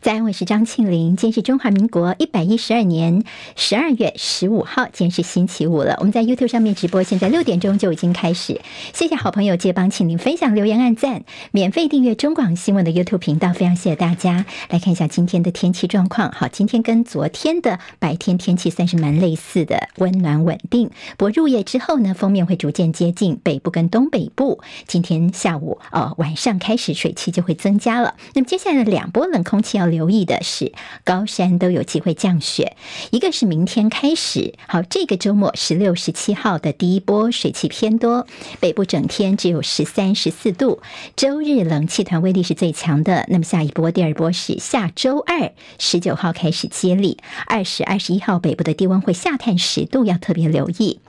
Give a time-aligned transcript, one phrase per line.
[0.00, 1.14] 在安，我是张庆玲。
[1.14, 3.22] 今天是中华民国一百一十二年
[3.54, 5.94] 十二月十五号，今天是星期五了。
[5.98, 8.62] 我们在 YouTube 上面直播，现在六点钟就已经开始。
[8.94, 13.52] 谢谢好朋友借帮庆玲分享、留言、按赞，免费订阅中广新闻的 YouTube 频道。
[13.52, 14.46] 非常谢谢大家。
[14.70, 16.32] 来看一下今天的天气状况。
[16.32, 20.88] 好，今天跟昨天的白天天气算是蛮类似的，温暖稳定。
[21.18, 24.62] 不过入夜之后呢，封面会逐渐接近北部跟东北部。
[24.86, 28.14] 今天下午呃晚上开始水汽就会增加了。
[28.32, 30.72] 那么接下来的两波冷空气要留意的是，
[31.04, 32.76] 高山都有机会降雪。
[33.10, 38.26] 一个是明天开始，好，这个周末十六、十七号的第一波水汽偏多，
[38.60, 40.80] 北部整天只有十三、十四度。
[41.16, 43.26] 周日冷气团威力是最强的。
[43.28, 51.00] 那么下一波、第二波是下周二十九号开始接力，二十、二十一号北部的低温会下探十度，要特别留意。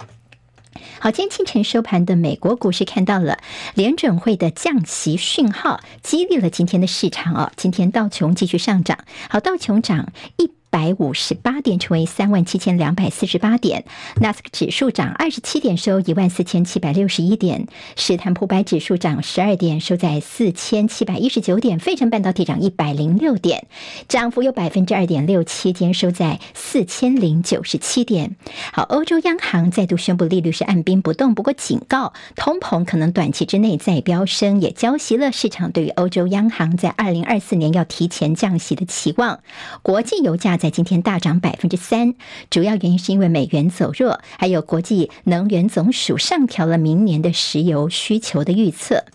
[1.00, 3.40] 好，今天清晨收盘的美国股市看到了
[3.74, 7.52] 联准会的降息讯号，激励了今天的市场哦。
[7.58, 10.61] 今天道琼继续上涨，好，道琼涨一。
[10.72, 13.84] 百五十八点，成为三万七千两百四十八点。
[14.22, 17.68] 纳斯克指数涨二十七点，收一万四千七百六十一点。
[17.98, 21.78] 史坦普百指数涨十二点，收在四千七百一十九点。
[21.78, 23.68] 费城半导体涨一百零六点，
[24.08, 28.38] 涨幅有百分之二点六七，间收在四千零九十七点。
[28.72, 39.42] 好，欧洲央行再度宣布利率是按兵不动，不过警告通膨可能短期之内再飙升，也浇熄了市场对于欧洲央行在二零二四年要提前降息的期望。
[39.82, 40.61] 国际油价。
[40.62, 42.14] 在今天大涨百分之三，
[42.52, 49.06] 主要原因是因为美元走弱，还有国际能源总署上调了明年的石油需求的预测。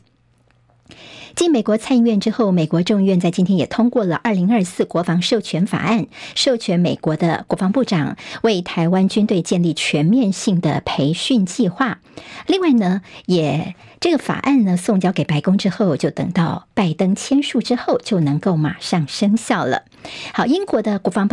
[1.37, 12.01] 继美国参议院之后，美国众议院在今天也通过了二零二四国防授权法案，授权美国的国防部长为台湾军队建立全面性的培训计划。
[12.49, 13.77] 另外呢，也。
[13.99, 19.85] 这个法案呢，送交给白宫之后，就等到拜登签署之后，就能够马上生效了。
[20.33, 21.27] 好，英国的国防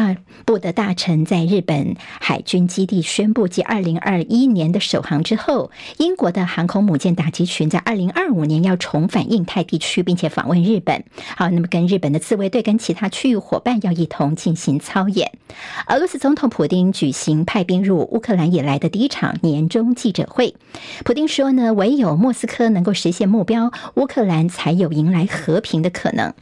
[0.46, 11.04] 部的大臣在日本海军基地宣布，继二零二一年的首航之后，英国的航空母舰打击群在二零二五年要重返印太地区，并且访问日本。
[11.36, 15.32] 好，那么跟日本的自卫队跟其他区域伙伴要一同进行操演。
[15.88, 20.56] 俄罗斯总统普丁举行派兵入乌克兰以来的第一场年终记者会，
[21.04, 22.53] 普丁说呢，唯有莫斯科。
[22.54, 26.36] 科能够实现目标，乌克兰才有迎来和平的可能。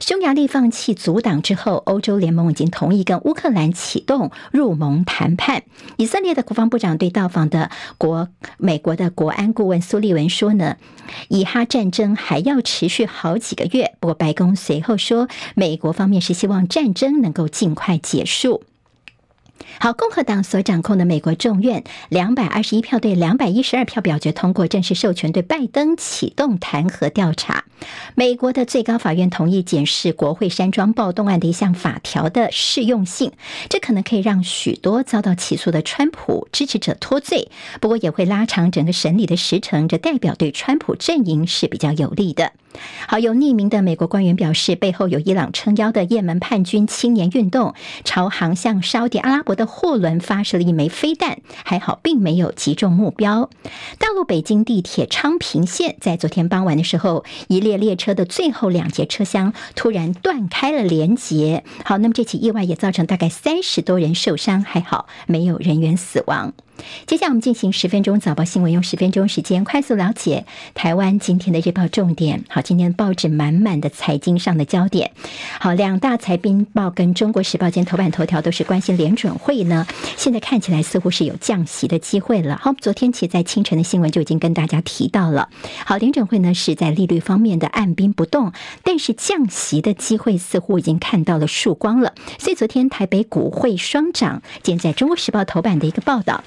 [0.00, 5.64] 匈牙利放弃阻挡之后，欧洲联盟已经同意跟乌克兰启动入盟谈判。
[5.98, 10.76] 以色列的国防部长对到访的国美国的国安顾问苏利文说呢，
[11.28, 13.92] 以哈战争还要持续好几个月。
[14.00, 18.62] 不过白宫随后说，美国方面是希望战争能够尽快结束。
[19.80, 27.64] 好，共和党所掌控的美国众院两百二十一票对两百一十二票表决通过，正式授权对拜登启动弹劾调查。
[28.16, 33.32] 美国的最高法院同意检视国会山庄暴动案的一项法条的适用性，
[33.68, 42.52] 这可能可以让许多遭到起诉的川普支持者脱罪，不过也会拉长整个审理的时程，这代表对川普阵营是比较有利的。
[43.06, 47.74] 好，有匿名的美国官员表示，背后有伊朗撑腰的也门叛军青年运动，
[48.04, 53.48] 朝航向沙特阿拉伯的货轮发射了一枚飞弹，还好并没有击中目标。
[53.98, 61.64] 大陆北京地铁昌平线在昨天傍晚的时候，一列列车的最后两节车厢突然断开了连接。
[61.84, 66.52] 好，那么这起意外也造成大概三十多人受伤，还好没有人员死亡。
[67.06, 70.44] 接下来我们进行十分钟早报新闻，用十分钟时间快速了解
[70.74, 72.44] 台湾今天的日报重点。
[72.48, 75.12] 好，今天的报纸满满的财经上的焦点。
[75.60, 82.58] 好，两大财经报跟中国时报间头版头条都是关心联准会呢，现在看起来似乎是有降息的机会了。
[82.62, 85.48] 好，昨天其实在清晨的新闻就已经跟大家提到了。
[85.84, 88.52] 好，联准会呢是在利率方面的按兵不动，
[88.82, 92.14] 但是降息的机会似乎已经看到了曙光了。
[92.38, 96.44] 所以昨天台北股汇双涨，今天在中国时报头版的一个报道。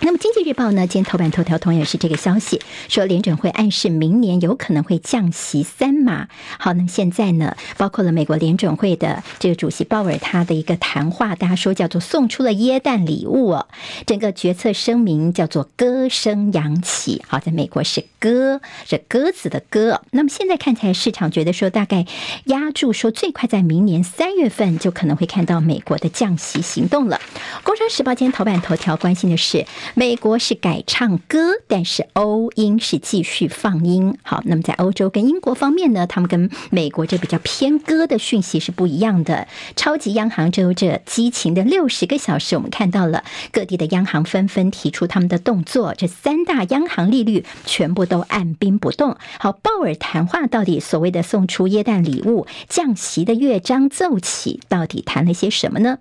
[0.00, 6.28] 那么，《经济日报》呢，今天头版头条同样是这个消息，说联准会暗示明年有可能会降息三码。
[6.58, 13.66] 好，那么现在呢，包括了美国联准会的这个主席鲍尔他的一个谈话，大家说叫做送出了耶诞礼物哦。
[14.06, 20.00] 整个决策声明叫做歌声扬起，好，在美国是鸽，是鸽子的鸽。
[20.12, 22.06] 那么现在看起来，市场觉得说大概
[22.44, 27.20] 压住说最快在明年三月份就可能会看到美国的降息行动了。
[27.64, 29.66] 《工商时报》今天头版头条关心的是。
[29.94, 34.16] 美国是改唱歌，但是欧英是继续放音。
[34.22, 39.48] 好，那么在欧洲跟英国方面呢，他们跟美国这比较偏歌的讯息是不一样的。
[39.76, 49.16] 超级央行周这激情的六十个小时，我们看到了各地的央行纷纷提出他们的动作，这三大央行利率全部都按兵不动。
[49.38, 55.98] 好，鲍尔谈话到底所谓的送出耶诞礼物、降息的乐章奏起，到底谈了些什么呢？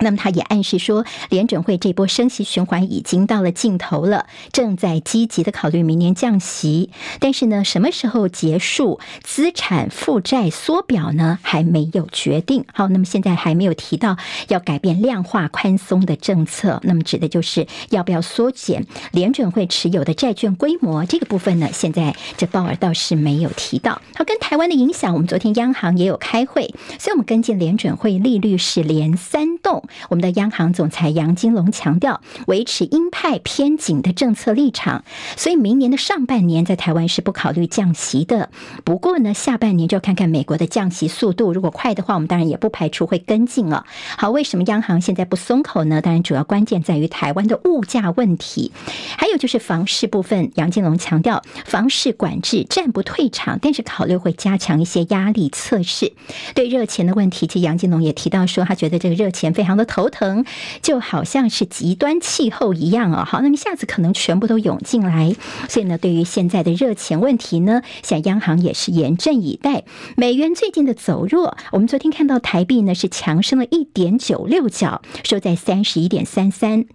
[0.00, 6.90] 那么他也暗示说，联准会这波升息循环已经到了尽头了，正在积极的考虑明年降息。
[7.20, 11.38] 但是呢，什么时候结束资产负债缩表呢？
[11.42, 12.64] 还没有决定。
[12.72, 14.16] 好，那么现在还没有提到
[14.48, 16.80] 要改变量化宽松的政策。
[16.82, 21.68] 那么指的就是要不要缩减联准会持有的债券规模这个部分呢？
[21.72, 24.00] 现在这鲍尔倒是没有提到。
[24.14, 29.83] 好，跟台湾的影响，我们昨天央行也有开会，所以我们跟进联准会利率是连三动。
[30.08, 35.04] 我们的央行总裁杨金龙强调，维持鹰派偏紧的政策立场，
[35.36, 38.48] 所以明年的上半年在台湾是不考虑降息的。
[38.84, 43.84] 不过呢，下半年就看看美国的降息速度，如果快的话，我们当然也不排除会跟进了。
[44.16, 46.00] 好，为什么央行现在不松口呢？
[46.00, 48.72] 当然，主要关键在于台湾的物价问题，
[49.18, 50.50] 还有就是房市部分。
[50.54, 56.12] 杨金龙强调，房市管制暂不退场，但是考虑会加强一些压力测试。
[56.54, 59.73] 对热钱的问题，其实杨金龙也提到说，他觉得这个热钱非常。
[59.76, 60.44] 的头疼，
[60.82, 63.24] 就好像是极端气候一样啊！
[63.24, 65.34] 好，那么一下子可能全部都涌进来，
[65.68, 69.84] 所以呢，对于现在的热钱问题呢，像央行也是严阵以待。
[70.16, 76.86] 美元最近的走弱，我们昨天看到台币呢是强升了一点九六角，收在三十一点三三。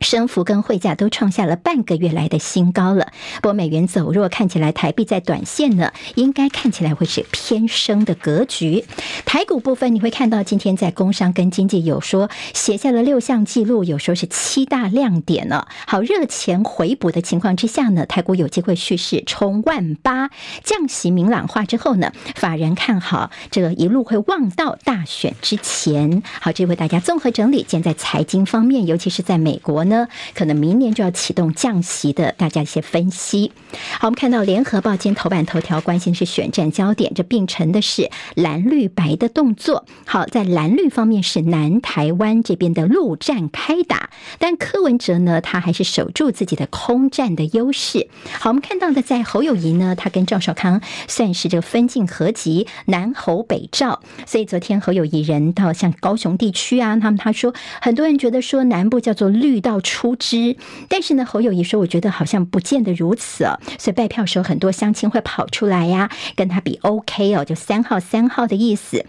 [0.00, 3.12] 升幅跟汇价都创下了半个月来的新高了。
[3.36, 8.84] 不过美元走弱，看起来台币在短线呢，应该看起来会是偏升的格局。
[9.26, 15.68] 台股部分，你会看到今天在工商跟经济有说写下了六项记录，有说是七大亮点了。
[15.86, 20.30] 好，热钱回补的情况之下呢，台股有机会蓄势冲万八。
[20.64, 26.22] 降息明朗化之后呢，法人看好这一路会旺到大选之前。
[26.40, 27.66] 好，这为大家综合整理。
[27.68, 29.84] 现在财经方面，尤其是在美国。
[29.90, 33.52] 呢，可能明年就要启动降息的，大家一些分析。
[33.98, 39.84] 好，我们看到联合报今天头版头条关心是选战焦点，这并成的是蓝绿白的动作。
[40.06, 44.08] 好，在蓝绿方面是南台湾这边的陆战开打，
[44.38, 48.08] 但柯文哲呢，他还是守住自己的空战的优势。
[48.38, 54.00] 好，我们看到的在侯友谊呢，他跟赵少康算是这个分进合击，南侯北赵。
[54.24, 57.52] 所以昨天侯友谊人到像高雄地区啊，他们他说
[57.82, 59.79] 很多人觉得说南部叫做绿到。
[59.80, 60.56] 出之，
[60.88, 63.58] 但是呢，侯友谊说，我觉得好像不见得如此哦。
[63.78, 69.04] 所以拜票时候，很多乡亲会跑出来呀，跟他比 OK 哦，就三号三号的意思。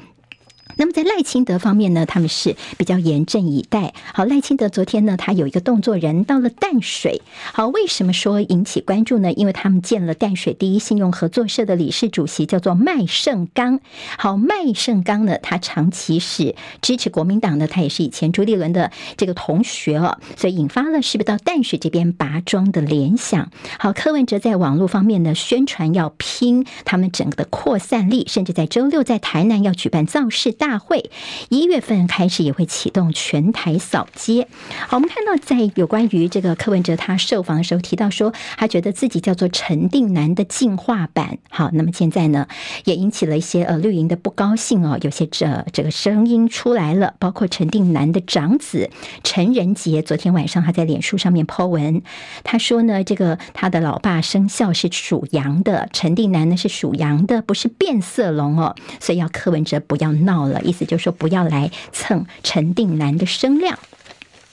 [0.77, 3.93] 那么在赖清德方面呢，他们是比较严阵以待。
[4.13, 7.21] 好，赖清德昨天呢，他有一个动作，人到了淡水。
[7.53, 9.31] 好，为什么说引起关注呢？
[9.33, 13.79] 因为他们见了淡水第一信用合作社的理事主席，叫做麦胜刚。
[14.17, 23.51] 好，麦胜刚呢，他长期是支持国民党的，他也是以前朱立伦的这个同学哦，所以引发了是不是到淡水这边拔庄的联想？
[23.79, 31.09] 好，柯文哲在网络方面呢，宣传要拼他们整个的扩散力，甚至在周六在台南要举办造势大会，
[31.49, 34.47] 一月份开始也会启动全台扫街。
[34.87, 41.39] 好，我们看到在有关于这个柯文哲他受访的时候提到说，他觉得自己叫做陈定南的进化版。
[41.49, 42.47] 好，那么现在呢，
[42.85, 48.91] 也引起了一些呃绿营的不高兴哦，有些这这个声音出来了，包括陈定南的长子
[49.23, 52.03] 陈仁杰，昨天晚上他在脸书上面 po 文，
[52.43, 60.50] 他说呢，这个他的老爸生肖是属羊的，陈定南呢是属羊的，不是变色龙哦，所以要柯文哲不要闹。
[60.59, 63.79] 意思就是说，不要来蹭陈定南的声量。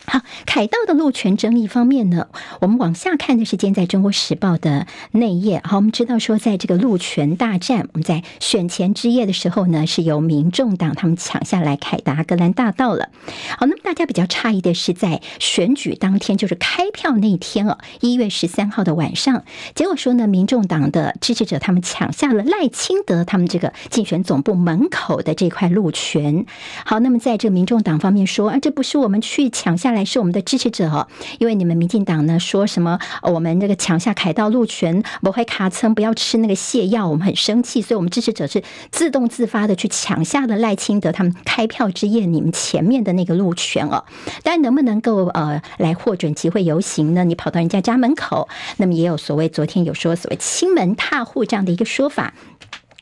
[0.09, 2.29] 好，凯道的路权争议方面呢，
[2.61, 5.61] 我们往下看的是今天在中国时报的内页。
[5.63, 13.11] 好，我们知道说，在这个路权大战，我们在选前之夜的时候呢，是由民众党他们抢下来凯达格兰大道了。
[13.59, 26.47] 好，那么大家比较诧异的是，在选举当天，就是开票那天哦，一月十三号的晚上，结果说呢，民众党的支持者他们抢下了赖清德他们这个竞选总部门口的这块路权。
[26.87, 29.98] 好，那么在这个民众党方面说啊，这不是我们去抢下来。
[29.99, 31.09] 还是我们的支持者哦，
[31.41, 38.63] 因为你们民进党呢说什么，我们这个抢下凯道路权，不会卡称，不要吃那个泻药，我们很生气，所以我们支持者是
[38.93, 44.05] 自动自发的去抢下了赖清德他们开票之夜你们前面的那个路权哦。
[44.45, 47.25] 但能不能够呃来获准集会游行呢？
[47.25, 52.33] 你跑到人家家门口，那么也有所谓昨天有说所谓亲门踏户这样的一个说法。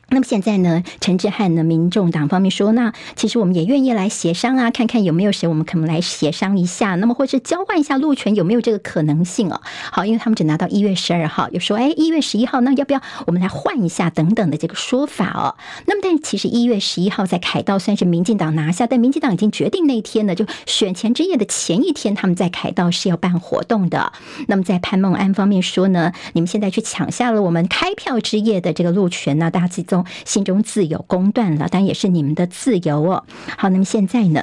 [0.09, 9.61] 那么现在呢，陈志汉呢，民众党方面说，那其实我们也愿意来协商啊，看看有没有谁我们可能来协商一下，那么或是交换一下路权，有没有这个可能性哦？
[9.91, 15.57] 好，因为他们只拿到一月十二号，又说哎，一月十一号，那要不要我们来换一下等等的这个说法哦？
[15.87, 24.13] 那么但其实一月十一号在凯道算是民进党拿下，但民进党已经决定那天呢，就选前之夜的前一天，他们在凯道是要办活动的。
[24.47, 29.96] 那么在潘孟安方面说呢，你们现在去抢下了我们开票之夜的这个路权呢，大家自己。
[30.25, 33.25] 心中自有公断了，当然也是你们的自由哦。
[33.57, 34.43] 好，那么现在呢？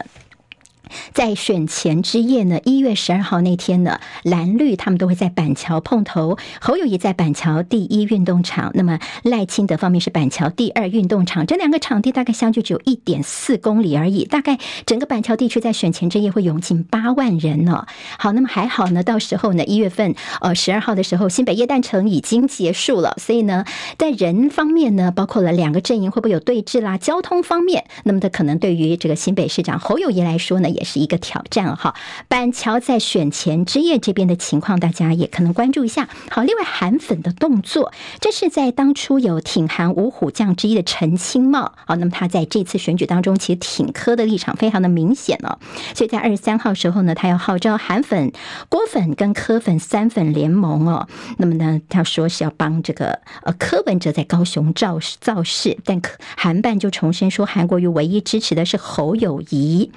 [1.14, 6.38] 在选前之夜呢，一月十二号那天呢，蓝绿他们都会在板桥碰头。
[6.62, 14.26] 侯友宜在板桥第一运动场，那么赖清德方面是板桥第二运动场，这两个场地大概相距只有一点四公里而已。
[14.26, 17.86] 大概整个板桥地区在选前之夜会涌进八万人呢。
[18.18, 23.66] 好，那么还好呢，到时候呢，一月份呃十二号的时候，新北耶诞城已经结束了，所以呢，
[23.98, 26.98] 在人方面呢，包括了两个阵营会不会有对峙啦？
[26.98, 31.96] 交通方面，那么的可能对于这个新北市长侯友宜来说呢，也是一个挑战哈，
[32.28, 36.10] 板桥在选前之夜这边的情况，大家也可能关注一下。
[36.30, 45.60] 好，另外韩粉的动作，这是在当初有挺韩五虎将之一的陈清茂，好，那么他在这次选举当中，其实挺柯的立场非常的明显了。
[45.96, 48.32] 所以在二十三号时候呢，他要号召韩粉、
[48.70, 51.08] 郭粉跟柯粉三粉联盟哦。
[51.38, 56.02] 那么呢，他说是要帮这个呃柯文哲在高雄造造势，但
[56.38, 59.92] 韩办就重申说，韩国瑜唯一支持的是侯友谊。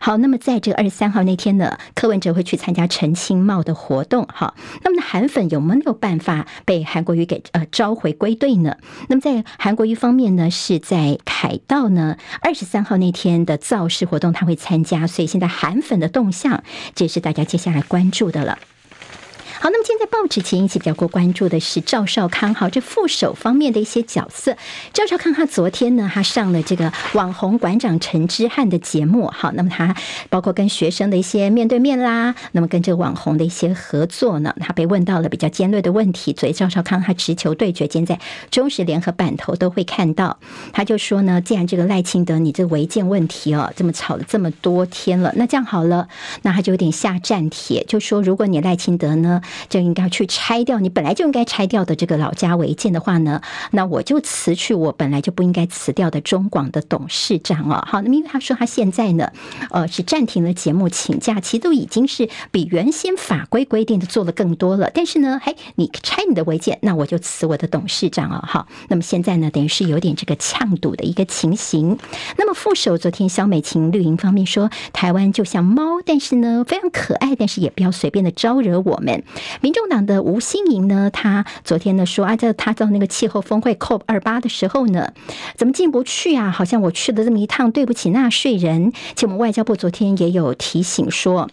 [0.00, 0.31] 好，那么。
[0.32, 4.54] 那么在这个二十三号那天呢，柯文哲会去参加陈清茂的活动，哈。
[4.82, 8.78] 那么，韩粉有没有办法被韩国瑜给呃召回归队呢？
[9.10, 18.58] 那么在韩国瑜方面呢，是在凯道呢二十三号那天的造势活动他会参加，所以现在韩粉的动向，这也是大家接下来关注的了。
[19.62, 24.56] 好，那么今天在报纸前引起比较多关注的是赵少康，好，这副手方面的一些角色。
[24.92, 29.94] 赵少康他昨天呢，他上了这个网红馆长陈之汉的节目，好，那么他
[30.28, 40.40] 包括跟学生的一些面对面啦，那么跟这个网红的一些合作呢，他被问到了比较尖锐的问题，所以赵少康他直球对决，今天在中时联合版头都会看到，
[40.72, 46.08] 他就说呢，既然这个赖清德你这违建问题哦，这么吵了这么多天了，那这样好了，
[46.42, 49.40] 那他就有点下战帖，就说如果你赖清德呢。
[49.68, 53.40] 就应该去拆掉你本来就应该拆掉的这个老家违建的话呢，
[53.72, 57.82] 那我就辞去我本来就不应该辞掉的中广的董事长哦。
[57.86, 59.32] 好，那么因为他说他现在呢，
[59.70, 64.90] 呃，是暂停了节目请假，其实都已经是比原先法规规定的做了更多了。
[64.92, 68.44] 但是呢，嘿，你拆你的违建，那我就辞我的董事长啊。
[68.46, 71.98] 好，那么现在呢，等于是有点这个呛赌的一个情形。
[72.36, 79.24] 那么副手昨天萧美琴绿营方面说，台湾就像猫，但是呢非常可爱，但是也不要随便的招惹我们。
[79.60, 85.12] 民众党的吴新盈呢，他昨天呢说啊，在他到那个气候峰会 COP 二八的时候呢，
[85.56, 86.50] 怎么进不去啊？
[86.50, 88.92] 好像我去了这么一趟，对不起纳税人。
[89.14, 91.48] 且我们外交部昨天也有提醒说。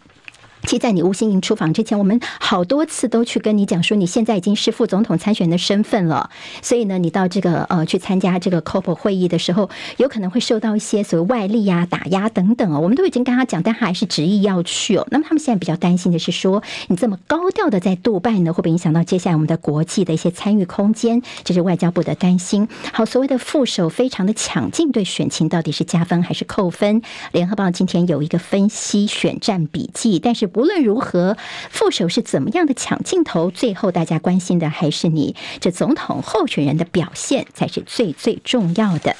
[0.63, 6.29] 其实，在你吴欣盈出访之前，我们好多次都去跟你讲说，你现在已经是副总统参选人的身份了，
[6.61, 12.79] 所以呢，你到这个呃去参加这个 COP 会议的时候，有可能会受到一些所谓外力啊、打压等等哦。
[12.81, 15.07] 我们都已经跟他讲，但他还是执意要去哦。
[15.11, 21.21] 那么他们现在比较担心的是说，你这么高调的在杜拜呢，会不会影响到接下来我们的国际的一些参与空间？
[21.45, 22.67] 这是外交部的担心。
[22.91, 27.01] 好，所谓的副手非常的抢镜，对选情到底是加分还是扣分？
[27.31, 30.48] 联合报今天有一个分析选战笔记，但是。
[30.49, 31.37] 不论如何，
[31.69, 39.15] 副手是怎么样的抢镜头，最后大家关心的还是你这总统候选人的表现才是最最重要的。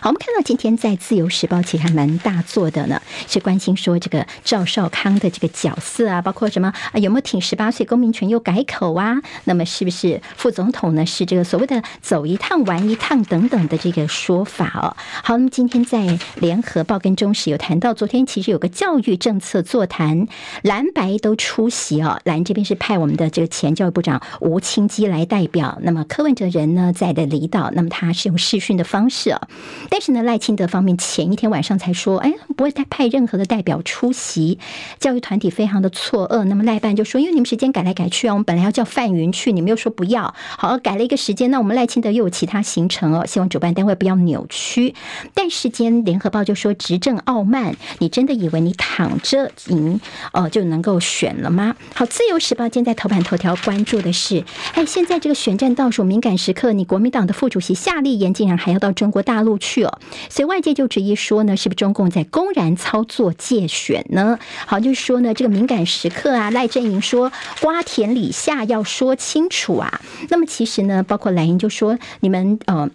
[0.00, 9.16] 好，我们看到今天在《自由时报》其实还蛮大做的呢，是关心说这个赵少康的这个角色啊，包括什么啊，有没有挺十八岁公民权又改口啊？
[9.44, 11.04] 那么是不是副总统呢？
[11.06, 14.96] 是这个所谓的走一趟玩一趟等等的这个说法哦。
[15.22, 15.98] 好，那么今天在
[16.36, 20.26] 《联合报》跟中时有谈到，昨天其实有个教育政策座谈，
[20.62, 22.20] 蓝白都出席哦。
[22.24, 29.40] 蓝这边是派我们的这个前教育部长吴清基来代表，那么柯文哲人呢在的离岛，那么他是用视讯的方式哦。
[29.90, 34.58] 但是呢，赖清德方面前一天晚上才说，哎，不会再派任何的代表出席。
[34.98, 36.44] 教育团体非常的错愕。
[36.44, 41.50] 那么赖办就说，因为你们时间改来改去啊，我们本来要叫范云去，你们又说不要，好，改了一个时间。
[41.50, 44.94] 那我们赖清德又有其他行程哦，希望主办单位不要扭曲。
[45.34, 50.00] 但是间联合报就说，执政傲慢，你真的以为你躺着赢
[50.32, 51.76] 哦就能够选了吗？
[51.94, 59.58] 好，自由时报今天在头版头条关注的是，哎，现在这个选战倒数敏感时刻，你国民党的副主席夏立言竟然还要到中国大陆。
[59.62, 64.38] 去哦，所以外界就质疑说呢，是不是中共在公然操作借选呢？
[64.66, 70.00] 好，就是说呢，这个敏感时刻啊，赖阵营说瓜田李下要说清楚啊。
[70.28, 72.90] 那么其实呢，包括蓝营就说，你们呃。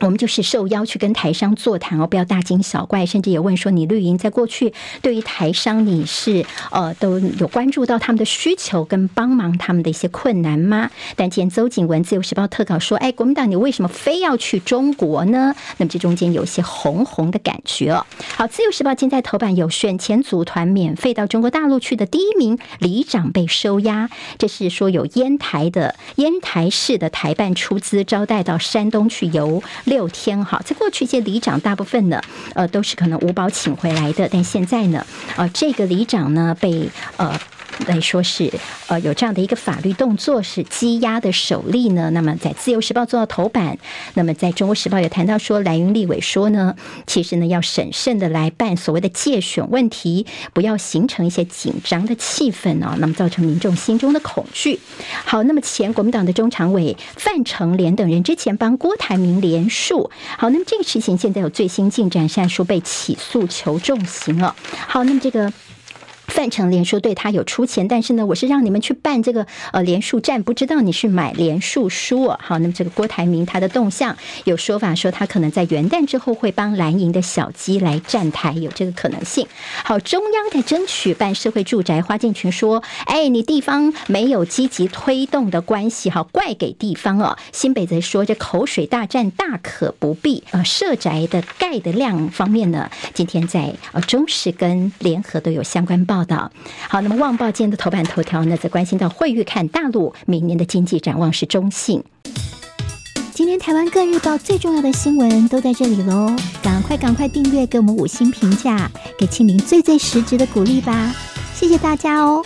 [0.00, 10.90] 我们就是受邀去跟台商座谈哦，不要大惊小怪，甚至也问说，你绿营在过去对于台商你是呃都有关注到他们的需求跟帮忙他们的一些困难吗？
[11.16, 15.54] 但今天邹景文自由时报特稿说，哎，国民党你为什么非要去中国呢？
[15.78, 18.06] 那么这中间有些红红的感觉哦。
[18.36, 29.62] 好，自由时报今天在头版有选前组团免费到中国大陆去的第一名里长被收押，这是说有烟台的烟台市的台办出资招待到山东去游。
[29.88, 32.20] 六天哈，在过去一些里长大部分呢，
[32.54, 35.04] 呃，都是可能五保请回来的，但现在呢，
[35.36, 37.38] 呃，这个里长呢被呃。
[37.86, 38.52] 来说是
[38.88, 43.78] 呃有这样的一个法律动作是羁押的首例呢，那么在自由时报做到头版，
[44.14, 46.74] 那么在中国时报也谈到说，蓝云立委说呢，
[47.06, 54.80] 其实呢要审慎的来办所谓的介选问题，不要形成一些紧张的气氛哦，那么造成民众心中的恐惧。
[55.24, 64.54] 好，那么前国民党的中常委范成廉等人之前帮郭台铭连署，好，那么这个事情现在有最新进展，现在说被起诉求重刑了。
[64.86, 65.52] 好，那么这个。
[66.28, 72.38] 范成廉说：“对他有出钱，但是呢，我是让你们去办这个呃连署站，不知道你是买连署书哦。
[72.42, 79.46] 好，那么这个郭台铭他的动向有说法说他可能在元旦之后会帮蓝营的小鸡来站台，有这个可能性。
[79.82, 87.38] 好，中央在争取办社会住宅，花建群说：哎，你地方没有积极推动的关系，好，怪给地方哦。
[87.52, 90.44] 新北则说这口水大战大可不必。
[90.50, 96.50] 呃，社宅的盖的量方面呢，今天在呃中时跟联合都有相关报。”报道
[96.88, 102.02] 好，那么《旺报》今天的头版头条呢，则关心到惠誉看大陆明年的经济展望是中性。
[103.32, 111.14] 今天台湾各日报最重要的新闻都在这里喽，赶快赶快订阅，给我们五星评价，给庆玲最最实质的鼓励吧，
[111.54, 112.44] 谢谢大家哦。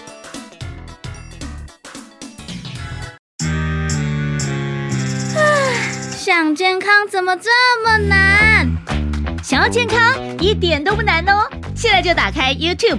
[6.18, 7.48] 想健康怎么这
[7.82, 8.70] 么难？
[9.42, 9.98] 想要健康
[10.38, 12.98] 一点都不难哦，现在就打开 YouTube。